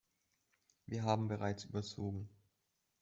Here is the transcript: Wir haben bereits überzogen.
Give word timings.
Wir 0.87 1.03
haben 1.03 1.27
bereits 1.27 1.63
überzogen. 1.65 2.27